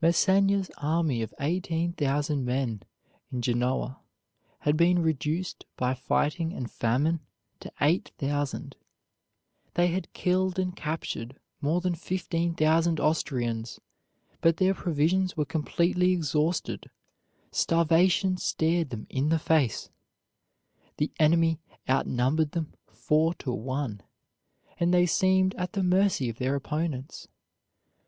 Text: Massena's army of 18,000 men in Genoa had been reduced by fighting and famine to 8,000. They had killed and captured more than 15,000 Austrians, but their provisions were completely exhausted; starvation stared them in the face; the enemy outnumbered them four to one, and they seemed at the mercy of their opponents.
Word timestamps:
Massena's 0.00 0.70
army 0.78 1.22
of 1.22 1.34
18,000 1.40 2.44
men 2.44 2.84
in 3.32 3.42
Genoa 3.42 3.98
had 4.60 4.76
been 4.76 5.00
reduced 5.02 5.64
by 5.76 5.92
fighting 5.92 6.52
and 6.52 6.70
famine 6.70 7.18
to 7.58 7.72
8,000. 7.80 8.76
They 9.74 9.88
had 9.88 10.12
killed 10.12 10.56
and 10.60 10.76
captured 10.76 11.40
more 11.60 11.80
than 11.80 11.96
15,000 11.96 13.00
Austrians, 13.00 13.80
but 14.40 14.58
their 14.58 14.72
provisions 14.72 15.36
were 15.36 15.44
completely 15.44 16.12
exhausted; 16.12 16.88
starvation 17.50 18.36
stared 18.36 18.90
them 18.90 19.08
in 19.10 19.30
the 19.30 19.38
face; 19.40 19.90
the 20.98 21.10
enemy 21.18 21.58
outnumbered 21.90 22.52
them 22.52 22.72
four 22.86 23.34
to 23.34 23.52
one, 23.52 24.00
and 24.78 24.94
they 24.94 25.06
seemed 25.06 25.56
at 25.56 25.72
the 25.72 25.82
mercy 25.82 26.28
of 26.28 26.38
their 26.38 26.54
opponents. 26.54 27.26